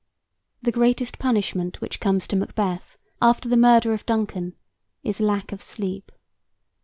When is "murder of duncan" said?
3.55-4.55